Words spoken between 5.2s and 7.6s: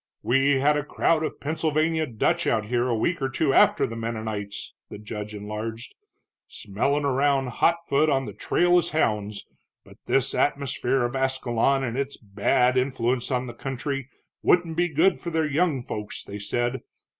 enlarged, "smellin' around